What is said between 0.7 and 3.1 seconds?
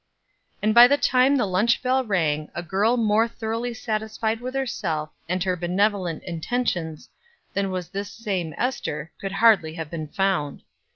by the time the lunch bell rang a girl